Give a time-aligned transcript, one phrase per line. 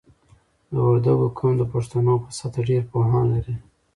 [0.71, 3.55] د وردګو قوم د پښتنو په سطحه ډېر پوهان لري.